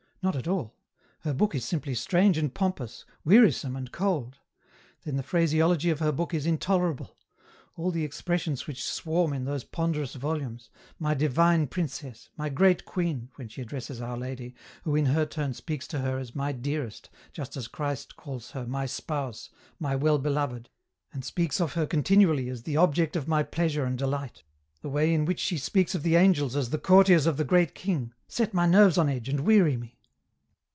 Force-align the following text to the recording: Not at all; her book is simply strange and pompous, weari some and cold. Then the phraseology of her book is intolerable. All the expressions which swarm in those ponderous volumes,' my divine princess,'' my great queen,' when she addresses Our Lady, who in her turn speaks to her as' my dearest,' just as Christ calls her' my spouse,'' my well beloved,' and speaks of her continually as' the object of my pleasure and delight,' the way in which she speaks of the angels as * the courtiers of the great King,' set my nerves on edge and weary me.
Not 0.23 0.35
at 0.35 0.47
all; 0.47 0.75
her 1.21 1.33
book 1.33 1.55
is 1.55 1.65
simply 1.65 1.95
strange 1.95 2.37
and 2.37 2.53
pompous, 2.53 3.05
weari 3.25 3.51
some 3.51 3.75
and 3.75 3.91
cold. 3.91 4.37
Then 5.03 5.15
the 5.15 5.23
phraseology 5.23 5.89
of 5.89 5.97
her 5.97 6.11
book 6.11 6.31
is 6.31 6.45
intolerable. 6.45 7.17
All 7.75 7.89
the 7.89 8.03
expressions 8.03 8.67
which 8.67 8.83
swarm 8.85 9.33
in 9.33 9.45
those 9.45 9.63
ponderous 9.63 10.13
volumes,' 10.13 10.69
my 10.99 11.15
divine 11.15 11.65
princess,'' 11.65 12.29
my 12.37 12.49
great 12.49 12.85
queen,' 12.85 13.31
when 13.37 13.47
she 13.49 13.63
addresses 13.63 13.99
Our 13.99 14.15
Lady, 14.15 14.53
who 14.83 14.95
in 14.95 15.07
her 15.07 15.25
turn 15.25 15.55
speaks 15.55 15.87
to 15.87 15.97
her 16.01 16.19
as' 16.19 16.35
my 16.35 16.51
dearest,' 16.51 17.09
just 17.33 17.57
as 17.57 17.67
Christ 17.67 18.15
calls 18.15 18.51
her' 18.51 18.67
my 18.67 18.85
spouse,'' 18.85 19.49
my 19.87 19.95
well 19.95 20.19
beloved,' 20.19 20.69
and 21.11 21.25
speaks 21.25 21.59
of 21.59 21.73
her 21.73 21.87
continually 21.87 22.47
as' 22.47 22.61
the 22.61 22.77
object 22.77 23.15
of 23.15 23.27
my 23.27 23.41
pleasure 23.41 23.85
and 23.85 23.97
delight,' 23.97 24.43
the 24.83 24.89
way 24.89 25.15
in 25.15 25.25
which 25.25 25.39
she 25.39 25.57
speaks 25.57 25.95
of 25.95 26.03
the 26.03 26.15
angels 26.15 26.55
as 26.55 26.69
* 26.69 26.69
the 26.69 26.77
courtiers 26.77 27.25
of 27.25 27.37
the 27.37 27.43
great 27.43 27.73
King,' 27.73 28.13
set 28.27 28.53
my 28.53 28.67
nerves 28.67 28.99
on 28.99 29.09
edge 29.09 29.27
and 29.27 29.39
weary 29.39 29.75
me. 29.75 29.97